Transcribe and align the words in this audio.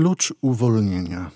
Klucz 0.00 0.34
uwolnienia. 0.40 1.30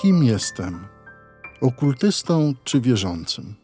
Kim 0.00 0.24
jestem? 0.24 0.86
Okultystą 1.60 2.54
czy 2.64 2.80
wierzącym? 2.80 3.54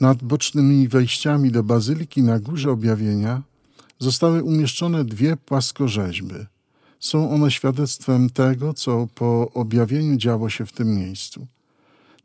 Nad 0.00 0.22
bocznymi 0.22 0.88
wejściami 0.88 1.50
do 1.50 1.62
bazyliki 1.62 2.22
na 2.22 2.40
Górze 2.40 2.70
Objawienia 2.70 3.42
zostały 3.98 4.42
umieszczone 4.42 5.04
dwie 5.04 5.36
płaskorzeźby. 5.36 6.34
Są 7.00 7.30
one 7.30 7.50
świadectwem 7.50 8.30
tego, 8.30 8.74
co 8.74 9.06
po 9.14 9.50
objawieniu 9.54 10.16
działo 10.16 10.50
się 10.50 10.66
w 10.66 10.72
tym 10.72 10.96
miejscu. 10.96 11.46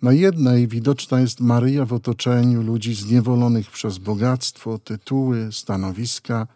Na 0.01 0.11
jednej 0.13 0.67
widoczna 0.67 1.19
jest 1.19 1.39
Maryja 1.39 1.85
w 1.85 1.93
otoczeniu 1.93 2.61
ludzi 2.61 2.95
zniewolonych 2.95 3.71
przez 3.71 3.97
bogactwo, 3.97 4.79
tytuły, 4.79 5.51
stanowiska, 5.51 6.47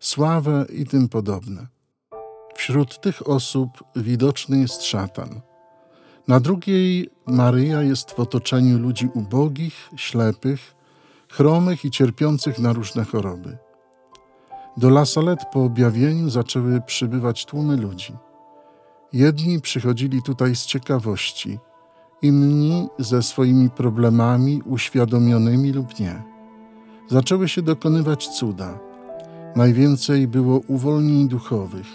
sławę 0.00 0.66
i 0.72 0.86
tym 0.86 1.08
podobne. 1.08 1.66
Wśród 2.54 3.00
tych 3.00 3.28
osób 3.28 3.70
widoczny 3.96 4.58
jest 4.58 4.82
szatan. 4.82 5.40
Na 6.28 6.40
drugiej 6.40 7.10
Maryja 7.26 7.82
jest 7.82 8.10
w 8.10 8.20
otoczeniu 8.20 8.78
ludzi 8.78 9.08
ubogich, 9.14 9.90
ślepych, 9.96 10.74
chromych 11.28 11.84
i 11.84 11.90
cierpiących 11.90 12.58
na 12.58 12.72
różne 12.72 13.04
choroby. 13.04 13.58
Do 14.76 14.88
La 14.88 15.06
Salette 15.06 15.44
po 15.52 15.64
objawieniu 15.64 16.30
zaczęły 16.30 16.80
przybywać 16.80 17.46
tłumy 17.46 17.76
ludzi. 17.76 18.12
Jedni 19.12 19.60
przychodzili 19.60 20.22
tutaj 20.22 20.56
z 20.56 20.66
ciekawości, 20.66 21.58
inni 22.22 22.88
ze 22.98 23.22
swoimi 23.22 23.70
problemami 23.70 24.62
uświadomionymi 24.66 25.72
lub 25.72 26.00
nie. 26.00 26.22
Zaczęły 27.08 27.48
się 27.48 27.62
dokonywać 27.62 28.28
cuda. 28.28 28.78
Najwięcej 29.56 30.28
było 30.28 30.60
uwolnień 30.68 31.28
duchowych, 31.28 31.86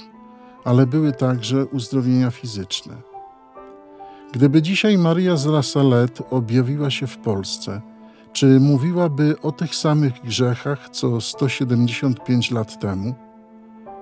ale 0.64 0.88
były 0.88 1.12
także 1.12 1.66
uzdrowienia 1.66 2.31
fizyczne. 2.31 2.94
Gdyby 4.34 4.62
dzisiaj 4.62 4.98
Maria 4.98 5.36
z 5.36 5.46
La 5.46 5.64
Salette 5.64 6.30
objawiła 6.30 6.90
się 6.90 7.08
w 7.08 7.18
Polsce, 7.18 7.81
czy 8.34 8.59
mówiłaby 8.59 9.36
o 9.42 9.52
tych 9.52 9.76
samych 9.76 10.14
grzechach 10.23 10.90
co 10.90 11.22
175 11.22 12.52
lat 12.52 12.80
temu? 12.80 13.16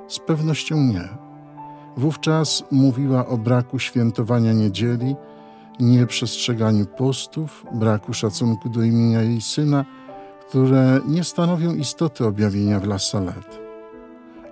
Z 0.08 0.20
pewnością 0.20 0.78
nie. 0.78 1.10
Wówczas 1.98 2.64
mówiła 2.72 3.28
o 3.28 3.38
braku 3.38 3.80
świętowania 3.80 4.54
niedzieli, 4.54 5.16
nieprzestrzeganiu 5.80 6.86
postów, 6.86 7.66
braku 7.74 8.14
szacunku 8.14 8.70
do 8.70 8.84
imienia 8.84 9.22
jej 9.22 9.42
syna, 9.42 9.86
które 10.50 11.00
nie 11.08 11.24
stanowią 11.24 11.76
istoty 11.76 12.26
objawienia 12.26 12.80
w 12.80 12.84
La 12.84 13.00
Salette. 13.00 13.58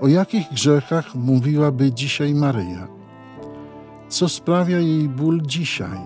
O 0.01 0.07
jakich 0.07 0.49
grzechach 0.51 1.15
mówiłaby 1.15 1.91
dzisiaj 1.93 2.33
Maryja? 2.33 2.87
Co 4.09 4.29
sprawia 4.29 4.79
jej 4.79 5.09
ból 5.09 5.41
dzisiaj? 5.41 5.99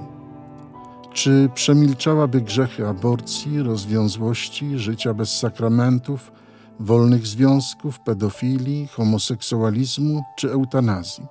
Czy 1.14 1.50
przemilczałaby 1.54 2.42
grzechy 2.42 2.88
aborcji, 2.88 3.62
rozwiązłości, 3.62 4.80
życia 4.80 5.14
bez 5.14 5.40
sakramentów, 5.40 6.32
wolnych 6.80 7.28
związków, 7.28 8.00
pedofilii, 8.00 8.88
homoseksualizmu 8.88 10.24
czy 10.38 10.52
eutanazji? 10.52 11.24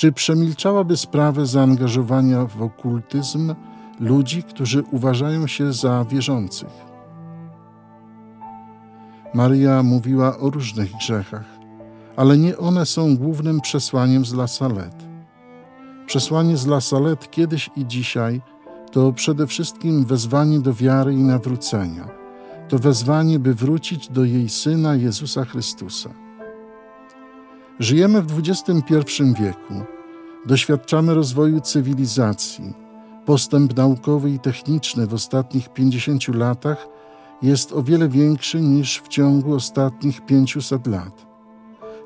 Czy 0.00 0.12
przemilczałaby 0.12 0.96
sprawę 0.96 1.46
zaangażowania 1.46 2.46
w 2.46 2.62
okultyzm 2.62 3.54
ludzi, 4.00 4.42
którzy 4.42 4.82
uważają 4.82 5.46
się 5.46 5.72
za 5.72 6.04
wierzących? 6.04 6.68
Maria 9.34 9.82
mówiła 9.82 10.38
o 10.38 10.50
różnych 10.50 10.92
grzechach, 10.92 11.44
ale 12.16 12.38
nie 12.38 12.58
one 12.58 12.86
są 12.86 13.16
głównym 13.16 13.60
przesłaniem 13.60 14.24
z 14.24 14.32
La 14.32 14.46
Salette. 14.46 15.04
Przesłanie 16.06 16.56
z 16.56 16.66
La 16.66 16.80
Salette 16.80 17.26
kiedyś 17.26 17.70
i 17.76 17.86
dzisiaj 17.86 18.40
to 18.92 19.12
przede 19.12 19.46
wszystkim 19.46 20.04
wezwanie 20.04 20.60
do 20.60 20.74
wiary 20.74 21.14
i 21.14 21.22
nawrócenia. 21.22 22.08
To 22.68 22.78
wezwanie, 22.78 23.38
by 23.38 23.54
wrócić 23.54 24.08
do 24.08 24.24
jej 24.24 24.48
Syna 24.48 24.94
Jezusa 24.94 25.44
Chrystusa. 25.44 26.10
Żyjemy 27.80 28.22
w 28.22 28.38
XXI 28.38 29.22
wieku. 29.40 29.74
Doświadczamy 30.46 31.14
rozwoju 31.14 31.60
cywilizacji. 31.60 32.74
Postęp 33.26 33.76
naukowy 33.76 34.30
i 34.30 34.38
techniczny 34.38 35.06
w 35.06 35.14
ostatnich 35.14 35.68
50 35.68 36.28
latach 36.28 36.88
jest 37.42 37.72
o 37.72 37.82
wiele 37.82 38.08
większy 38.08 38.60
niż 38.60 39.00
w 39.00 39.08
ciągu 39.08 39.54
ostatnich 39.54 40.26
500 40.26 40.86
lat. 40.86 41.26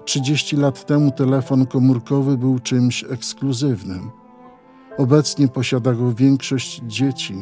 30 0.04 0.56
lat 0.56 0.86
temu 0.86 1.10
telefon 1.10 1.66
komórkowy 1.66 2.38
był 2.38 2.58
czymś 2.58 3.04
ekskluzywnym. 3.04 4.10
Obecnie 4.98 5.48
posiada 5.48 5.92
go 5.92 6.12
większość 6.12 6.82
dzieci 6.86 7.34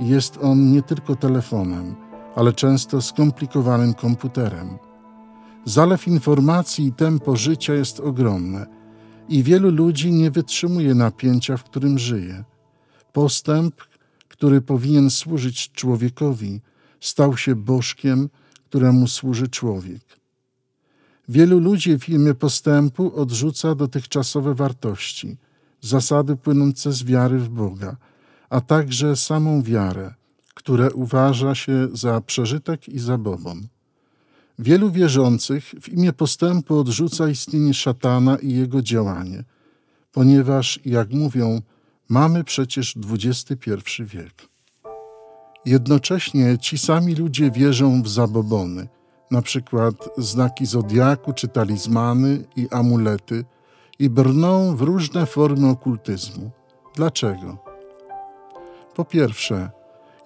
i 0.00 0.08
jest 0.08 0.38
on 0.42 0.72
nie 0.72 0.82
tylko 0.82 1.16
telefonem, 1.16 1.94
ale 2.36 2.52
często 2.52 3.00
skomplikowanym 3.00 3.94
komputerem. 3.94 4.91
Zalew 5.64 6.08
informacji 6.08 6.86
i 6.86 6.92
tempo 6.92 7.36
życia 7.36 7.74
jest 7.74 8.00
ogromne 8.00 8.66
i 9.28 9.42
wielu 9.42 9.70
ludzi 9.70 10.12
nie 10.12 10.30
wytrzymuje 10.30 10.94
napięcia, 10.94 11.56
w 11.56 11.64
którym 11.64 11.98
żyje. 11.98 12.44
Postęp, 13.12 13.74
który 14.28 14.60
powinien 14.60 15.10
służyć 15.10 15.72
człowiekowi, 15.72 16.60
stał 17.00 17.36
się 17.36 17.54
bożkiem, 17.54 18.28
któremu 18.68 19.08
służy 19.08 19.48
człowiek. 19.48 20.02
Wielu 21.28 21.58
ludzi 21.58 21.98
w 21.98 22.08
imię 22.08 22.34
postępu 22.34 23.20
odrzuca 23.20 23.74
dotychczasowe 23.74 24.54
wartości, 24.54 25.36
zasady 25.80 26.36
płynące 26.36 26.92
z 26.92 27.04
wiary 27.04 27.38
w 27.38 27.48
Boga, 27.48 27.96
a 28.50 28.60
także 28.60 29.16
samą 29.16 29.62
wiarę, 29.62 30.14
które 30.54 30.92
uważa 30.92 31.54
się 31.54 31.88
za 31.92 32.20
przeżytek 32.20 32.88
i 32.88 32.98
zabobon. 32.98 33.68
Wielu 34.58 34.90
wierzących 34.90 35.64
w 35.64 35.88
imię 35.88 36.12
postępu 36.12 36.78
odrzuca 36.78 37.28
istnienie 37.28 37.74
szatana 37.74 38.36
i 38.36 38.52
jego 38.52 38.82
działanie, 38.82 39.44
ponieważ, 40.12 40.80
jak 40.84 41.10
mówią, 41.10 41.62
mamy 42.08 42.44
przecież 42.44 42.94
XXI 43.10 43.80
wiek. 44.04 44.48
Jednocześnie 45.64 46.58
ci 46.58 46.78
sami 46.78 47.14
ludzie 47.14 47.50
wierzą 47.50 48.02
w 48.02 48.08
zabobony, 48.08 48.88
na 49.30 49.42
przykład 49.42 49.94
znaki 50.18 50.66
zodiaku 50.66 51.32
czy 51.32 51.48
talizmany 51.48 52.44
i 52.56 52.68
amulety, 52.70 53.44
i 53.98 54.10
brną 54.10 54.76
w 54.76 54.80
różne 54.80 55.26
formy 55.26 55.68
okultyzmu. 55.68 56.50
Dlaczego? 56.94 57.58
Po 58.94 59.04
pierwsze, 59.04 59.70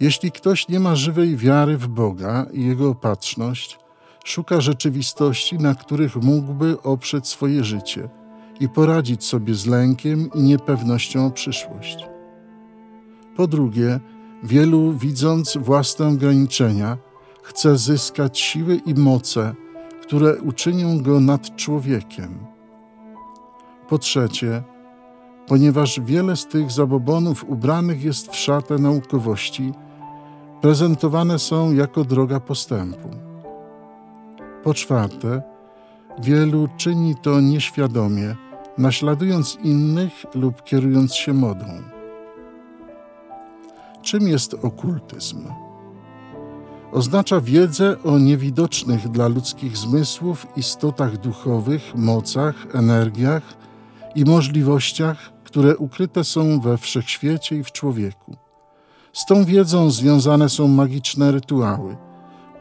jeśli 0.00 0.32
ktoś 0.32 0.69
nie 0.69 0.81
ma 0.81 0.97
żywej 0.97 1.36
wiary 1.36 1.78
w 1.78 1.88
Boga 1.88 2.47
i 2.53 2.65
Jego 2.65 2.91
opatrzność, 2.91 3.78
szuka 4.26 4.60
rzeczywistości, 4.60 5.59
na 5.59 5.75
których 5.75 6.16
mógłby 6.16 6.82
oprzeć 6.82 7.28
swoje 7.28 7.64
życie 7.64 8.09
i 8.60 8.69
poradzić 8.69 9.25
sobie 9.25 9.54
z 9.54 9.66
lękiem 9.66 10.31
i 10.34 10.42
niepewnością 10.42 11.26
o 11.26 11.31
przyszłość. 11.31 12.06
Po 13.36 13.47
drugie, 13.47 14.00
wielu 14.42 14.92
widząc 14.92 15.56
własne 15.56 16.09
ograniczenia, 16.09 16.97
chce 17.42 17.78
zyskać 17.78 18.38
siły 18.38 18.76
i 18.86 18.94
moce, 18.94 19.54
które 20.03 20.36
uczynią 20.36 21.03
go 21.03 21.20
nad 21.20 21.56
człowiekiem. 21.56 22.38
Po 23.88 23.98
trzecie, 23.98 24.62
ponieważ 25.47 26.00
wiele 26.00 26.36
z 26.36 26.47
tych 26.47 26.70
zabobonów 26.70 27.44
ubranych 27.48 28.04
jest 28.04 28.31
w 28.31 28.36
szatę 28.36 28.78
naukowości, 28.78 29.72
prezentowane 30.60 31.39
są 31.39 31.74
jako 31.74 32.04
droga 32.04 32.41
postępu. 32.41 33.25
Po 34.66 34.74
czwarte, 34.74 35.42
wielu 36.18 36.68
czyni 36.77 37.15
to 37.22 37.41
nieświadomie, 37.41 38.36
naśladując 38.78 39.59
innych 39.65 40.13
lub 40.34 40.63
kierując 40.65 41.15
się 41.15 41.33
modą. 41.33 41.66
Czym 44.03 44.28
jest 44.28 44.54
okultyzm? 44.54 45.48
Oznacza 46.92 47.41
wiedzę 47.41 48.03
o 48.03 48.18
niewidocznych 48.18 49.09
dla 49.09 49.28
ludzkich 49.28 49.77
zmysłów 49.77 50.47
istotach 50.57 51.16
duchowych, 51.16 51.95
mocach, 51.95 52.66
energiach 52.74 53.42
i 54.15 54.24
możliwościach, 54.24 55.33
które 55.45 55.77
ukryte 55.77 56.24
są 56.24 56.60
we 56.60 56.78
wszechświecie 56.78 57.57
i 57.57 57.65
w 57.65 57.72
człowieku. 57.72 58.36
Z 59.12 59.27
tą 59.27 59.45
wiedzą 59.45 59.91
związane 59.91 60.48
są 60.48 60.69
magiczne 60.69 61.33
rytuały, 61.33 61.97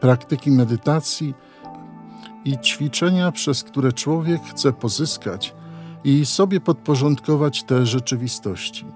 praktyki 0.00 0.50
medytacji 0.50 1.34
i 2.46 2.58
ćwiczenia, 2.58 3.32
przez 3.32 3.64
które 3.64 3.92
człowiek 3.92 4.42
chce 4.42 4.72
pozyskać 4.72 5.54
i 6.04 6.26
sobie 6.26 6.60
podporządkować 6.60 7.62
te 7.62 7.86
rzeczywistości. 7.86 8.86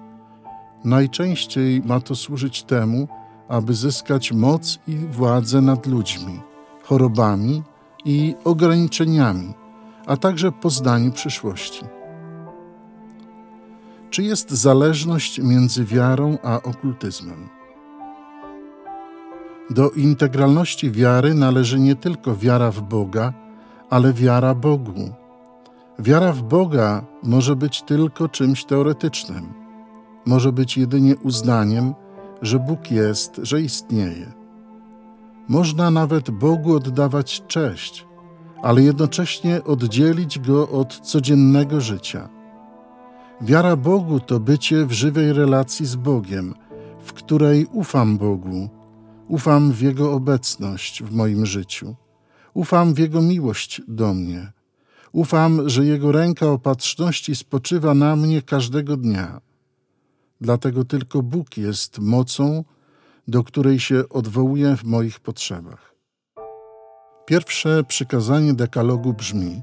Najczęściej 0.83 1.81
ma 1.85 1.99
to 1.99 2.15
służyć 2.15 2.63
temu, 2.63 3.07
aby 3.47 3.73
zyskać 3.73 4.31
moc 4.31 4.79
i 4.87 4.95
władzę 4.95 5.61
nad 5.61 5.85
ludźmi, 5.85 6.39
chorobami 6.83 7.63
i 8.05 8.35
ograniczeniami, 8.43 9.53
a 10.05 10.17
także 10.17 10.51
poznaniu 10.51 11.11
przyszłości. 11.11 11.85
Czy 14.09 14.23
jest 14.23 14.51
zależność 14.51 15.39
między 15.39 15.85
wiarą 15.85 16.37
a 16.43 16.61
okultyzmem? 16.61 17.49
Do 19.69 19.89
integralności 19.89 20.91
wiary 20.91 21.33
należy 21.33 21.79
nie 21.79 21.95
tylko 21.95 22.35
wiara 22.35 22.71
w 22.71 22.81
Boga, 22.81 23.40
ale 23.91 24.13
wiara 24.13 24.55
Bogu. 24.55 25.09
Wiara 25.99 26.33
w 26.33 26.43
Boga 26.43 27.05
może 27.23 27.55
być 27.55 27.81
tylko 27.81 28.29
czymś 28.29 28.65
teoretycznym. 28.65 29.53
Może 30.25 30.51
być 30.51 30.77
jedynie 30.77 31.17
uznaniem, 31.17 31.93
że 32.41 32.59
Bóg 32.59 32.91
jest, 32.91 33.39
że 33.43 33.61
istnieje. 33.61 34.31
Można 35.47 35.91
nawet 35.91 36.31
Bogu 36.31 36.75
oddawać 36.75 37.43
cześć, 37.47 38.07
ale 38.61 38.81
jednocześnie 38.81 39.63
oddzielić 39.63 40.39
go 40.39 40.69
od 40.69 40.99
codziennego 40.99 41.81
życia. 41.81 42.29
Wiara 43.41 43.75
Bogu 43.75 44.19
to 44.19 44.39
bycie 44.39 44.85
w 44.85 44.91
żywej 44.91 45.33
relacji 45.33 45.85
z 45.85 45.95
Bogiem, 45.95 46.53
w 46.99 47.13
której 47.13 47.65
ufam 47.71 48.17
Bogu, 48.17 48.69
ufam 49.27 49.71
w 49.71 49.81
Jego 49.81 50.13
obecność 50.13 51.03
w 51.03 51.15
moim 51.15 51.45
życiu, 51.45 51.95
ufam 52.53 52.93
w 52.93 52.99
Jego 52.99 53.21
miłość 53.21 53.81
do 53.87 54.13
mnie, 54.13 54.51
ufam, 55.11 55.69
że 55.69 55.85
Jego 55.85 56.11
ręka 56.11 56.47
opatrzności 56.47 57.35
spoczywa 57.35 57.93
na 57.93 58.15
mnie 58.15 58.41
każdego 58.41 58.97
dnia. 58.97 59.41
Dlatego 60.41 60.85
tylko 60.85 61.21
Bóg 61.21 61.57
jest 61.57 61.99
mocą, 61.99 62.63
do 63.27 63.43
której 63.43 63.79
się 63.79 64.09
odwołuję 64.09 64.77
w 64.77 64.83
moich 64.83 65.19
potrzebach. 65.19 65.95
Pierwsze 67.25 67.83
przykazanie 67.83 68.53
dekalogu 68.53 69.13
brzmi: 69.13 69.61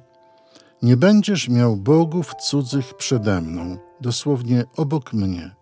Nie 0.83 0.97
będziesz 0.97 1.49
miał 1.49 1.77
bogów 1.77 2.35
cudzych 2.35 2.95
przede 2.95 3.41
mną, 3.41 3.79
dosłownie 4.01 4.65
obok 4.77 5.13
mnie. 5.13 5.55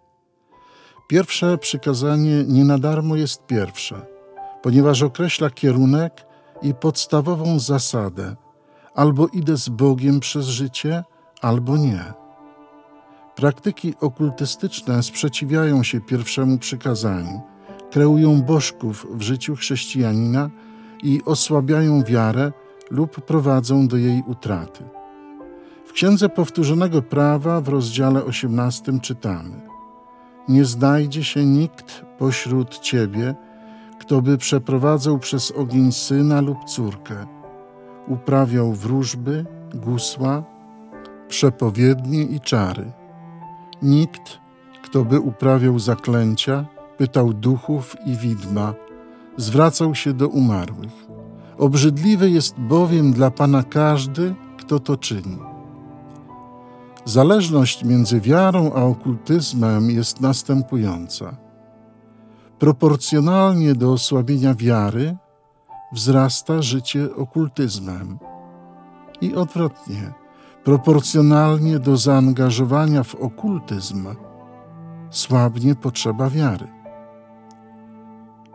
Pierwsze 1.08 1.58
przykazanie 1.58 2.44
nie 2.44 2.64
na 2.64 2.78
darmo 2.78 3.16
jest 3.16 3.46
pierwsze, 3.46 4.06
ponieważ 4.62 5.02
określa 5.02 5.50
kierunek 5.50 6.25
i 6.62 6.74
podstawową 6.74 7.58
zasadę: 7.58 8.36
albo 8.94 9.26
idę 9.26 9.56
z 9.56 9.68
Bogiem 9.68 10.20
przez 10.20 10.46
życie, 10.46 11.04
albo 11.42 11.76
nie. 11.76 12.04
Praktyki 13.34 13.94
okultystyczne 14.00 15.02
sprzeciwiają 15.02 15.82
się 15.82 16.00
pierwszemu 16.00 16.58
przykazaniu, 16.58 17.40
kreują 17.90 18.42
bożków 18.42 19.06
w 19.10 19.22
życiu 19.22 19.56
chrześcijanina 19.56 20.50
i 21.02 21.22
osłabiają 21.24 22.02
wiarę 22.02 22.52
lub 22.90 23.20
prowadzą 23.20 23.88
do 23.88 23.96
jej 23.96 24.22
utraty. 24.26 24.84
W 25.86 25.92
Księdze 25.92 26.28
Powtórzonego 26.28 27.02
Prawa 27.02 27.60
w 27.60 27.68
rozdziale 27.68 28.24
18 28.24 29.00
czytamy: 29.00 29.60
Nie 30.48 30.64
znajdzie 30.64 31.24
się 31.24 31.46
nikt 31.46 32.04
pośród 32.18 32.78
ciebie, 32.78 33.34
kto 34.06 34.22
by 34.22 34.38
przeprowadzał 34.38 35.18
przez 35.18 35.50
ogień 35.50 35.92
syna 35.92 36.40
lub 36.40 36.64
córkę, 36.64 37.26
uprawiał 38.08 38.72
wróżby, 38.72 39.46
gusła, 39.74 40.42
przepowiednie 41.28 42.22
i 42.22 42.40
czary. 42.40 42.92
Nikt, 43.82 44.38
kto 44.82 45.04
by 45.04 45.20
uprawiał 45.20 45.78
zaklęcia, 45.78 46.66
pytał 46.96 47.32
duchów 47.32 47.96
i 48.06 48.16
widma, 48.16 48.74
zwracał 49.36 49.94
się 49.94 50.12
do 50.12 50.28
umarłych. 50.28 51.06
Obrzydliwy 51.58 52.30
jest 52.30 52.58
bowiem 52.58 53.12
dla 53.12 53.30
Pana 53.30 53.62
każdy, 53.62 54.34
kto 54.58 54.80
to 54.80 54.96
czyni. 54.96 55.38
Zależność 57.04 57.84
między 57.84 58.20
wiarą 58.20 58.72
a 58.72 58.82
okultyzmem 58.82 59.90
jest 59.90 60.20
następująca. 60.20 61.45
Proporcjonalnie 62.58 63.74
do 63.74 63.92
osłabienia 63.92 64.54
wiary 64.54 65.16
wzrasta 65.92 66.62
życie 66.62 67.08
okultyzmem 67.16 68.18
i 69.20 69.34
odwrotnie 69.34 70.12
proporcjonalnie 70.64 71.78
do 71.78 71.96
zaangażowania 71.96 73.02
w 73.02 73.14
okultyzm 73.14 74.08
słabnie 75.10 75.74
potrzeba 75.74 76.30
wiary. 76.30 76.68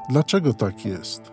Dlaczego 0.10 0.54
tak 0.54 0.86
jest? 0.86 1.32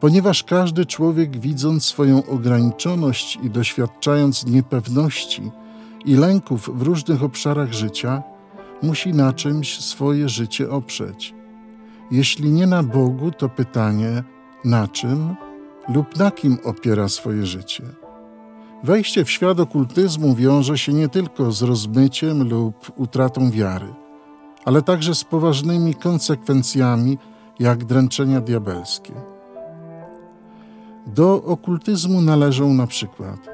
Ponieważ 0.00 0.44
każdy 0.44 0.86
człowiek, 0.86 1.40
widząc 1.40 1.84
swoją 1.84 2.26
ograniczoność 2.26 3.38
i 3.42 3.50
doświadczając 3.50 4.46
niepewności 4.46 5.50
i 6.04 6.14
lęków 6.14 6.78
w 6.78 6.82
różnych 6.82 7.22
obszarach 7.22 7.72
życia, 7.72 8.22
musi 8.82 9.12
na 9.12 9.32
czymś 9.32 9.80
swoje 9.80 10.28
życie 10.28 10.70
oprzeć. 10.70 11.35
Jeśli 12.10 12.52
nie 12.52 12.66
na 12.66 12.82
Bogu, 12.82 13.30
to 13.30 13.48
pytanie 13.48 14.22
na 14.64 14.88
czym 14.88 15.36
lub 15.88 16.18
na 16.18 16.30
kim 16.30 16.58
opiera 16.64 17.08
swoje 17.08 17.46
życie. 17.46 17.84
Wejście 18.84 19.24
w 19.24 19.30
świat 19.30 19.60
okultyzmu 19.60 20.34
wiąże 20.34 20.78
się 20.78 20.92
nie 20.92 21.08
tylko 21.08 21.52
z 21.52 21.62
rozmyciem 21.62 22.48
lub 22.48 22.92
utratą 22.96 23.50
wiary, 23.50 23.94
ale 24.64 24.82
także 24.82 25.14
z 25.14 25.24
poważnymi 25.24 25.94
konsekwencjami, 25.94 27.18
jak 27.58 27.84
dręczenia 27.84 28.40
diabelskie. 28.40 29.12
Do 31.06 31.42
okultyzmu 31.44 32.20
należą 32.20 32.74
na 32.74 32.86
przykład 32.86 33.48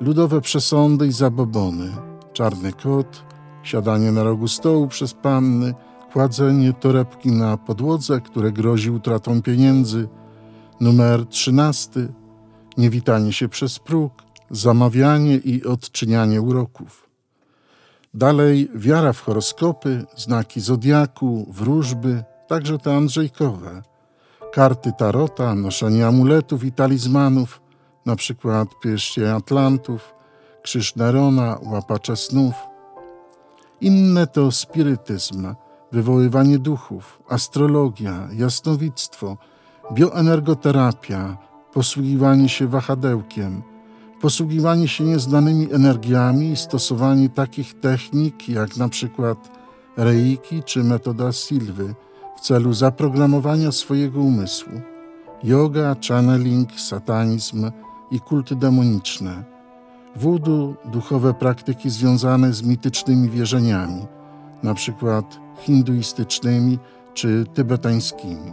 ludowe 0.00 0.40
przesądy 0.40 1.06
i 1.06 1.12
zabobony, 1.12 1.90
czarny 2.32 2.72
kot, 2.72 3.22
siadanie 3.62 4.12
na 4.12 4.22
rogu 4.22 4.48
stołu 4.48 4.88
przez 4.88 5.14
panny, 5.14 5.74
kładzenie 6.14 6.72
torebki 6.72 7.32
na 7.32 7.56
podłodze, 7.56 8.20
które 8.20 8.52
grozi 8.52 8.90
utratą 8.90 9.42
pieniędzy, 9.42 10.08
numer 10.80 11.26
trzynasty, 11.26 12.12
niewitanie 12.76 13.32
się 13.32 13.48
przez 13.48 13.78
próg, 13.78 14.12
zamawianie 14.50 15.36
i 15.36 15.64
odczynianie 15.64 16.42
uroków. 16.42 17.10
Dalej 18.14 18.70
wiara 18.74 19.12
w 19.12 19.20
horoskopy, 19.20 20.04
znaki 20.16 20.60
zodiaku, 20.60 21.46
wróżby, 21.50 22.24
także 22.48 22.78
te 22.78 22.96
andrzejkowe, 22.96 23.82
karty 24.52 24.92
tarota, 24.98 25.54
noszenie 25.54 26.06
amuletów 26.06 26.64
i 26.64 26.72
talizmanów, 26.72 27.60
na 28.06 28.16
przykład 28.16 28.68
pierścień 28.82 29.24
Atlantów, 29.24 30.14
krzyż 30.62 30.96
Nerona, 30.96 31.58
łapacze 31.62 32.16
snów. 32.16 32.54
Inne 33.80 34.26
to 34.26 34.52
spirytyzm, 34.52 35.54
wywoływanie 35.94 36.58
duchów, 36.58 37.22
astrologia, 37.28 38.28
jasnowictwo, 38.32 39.36
bioenergoterapia, 39.92 41.36
posługiwanie 41.72 42.48
się 42.48 42.66
wahadełkiem– 42.68 43.62
posługiwanie 44.24 44.88
się 44.88 45.04
nieznanymi 45.04 45.72
energiami 45.72 46.50
i 46.50 46.56
stosowanie 46.56 47.28
takich 47.28 47.80
technik 47.80 48.48
jak 48.48 48.76
na 48.76 48.88
przykład 48.88 49.50
reiki 49.96 50.62
czy 50.62 50.84
metoda 50.84 51.32
Silwy 51.32 51.94
w 52.36 52.40
celu 52.40 52.72
zaprogramowania 52.72 53.72
swojego 53.72 54.20
umysłu, 54.20 54.72
yoga, 55.42 55.96
channeling, 56.08 56.80
satanizm 56.80 57.70
i 58.10 58.20
kulty 58.20 58.56
demoniczne, 58.56 59.44
voodoo, 60.16 60.74
duchowe 60.84 61.34
praktyki 61.34 61.90
związane 61.90 62.52
z 62.52 62.62
mitycznymi 62.62 63.30
wierzeniami, 63.30 64.06
na 64.64 64.74
przykład 64.74 65.40
hinduistycznymi 65.58 66.78
czy 67.14 67.44
tybetańskimi. 67.54 68.52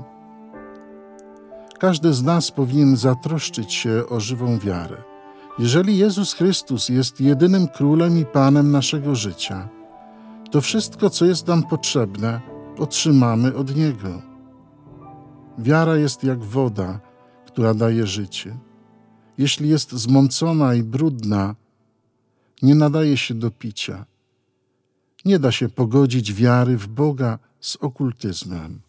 Każdy 1.80 2.13
z 2.13 2.24
nas 2.24 2.51
powinien 2.51 2.98
zatroszczyć 2.98 3.74
się 3.74 4.03
o 4.10 4.20
żywą 4.20 4.58
wiarę 4.58 5.12
jeżeli 5.60 5.98
Jezus 5.98 6.34
Chrystus 6.34 6.89
jest 6.89 7.22
jedynym 7.22 7.68
królem 7.68 8.18
i 8.18 8.25
panem 8.25 8.72
naszego 8.72 9.15
życia, 9.15 9.70
to 10.51 10.62
wszystko, 10.62 11.10
co 11.10 11.25
jest 11.25 11.48
nam 11.48 11.63
potrzebne, 11.63 12.41
otrzymamy 12.77 13.56
od 13.56 13.75
Niego. 13.75 14.22
Wiara 15.58 15.96
jest 15.96 16.24
jak 16.24 16.44
woda, 16.44 17.00
która 17.46 17.74
daje 17.74 18.08
życie. 18.08 18.58
Jeśli 19.38 19.70
jest 19.70 19.91
zmącona 19.91 20.75
i 20.75 20.84
brudna, 20.84 21.56
nie 22.62 22.75
nadaje 22.75 23.18
się 23.18 23.34
do 23.34 23.51
picia. 23.51 24.06
Nie 25.25 25.39
da 25.39 25.51
się 25.51 25.69
pogodzić 25.69 26.33
wiary 26.33 26.77
w 26.77 26.87
Boga 26.87 27.39
z 27.59 27.75
okultyzmem. 27.75 28.81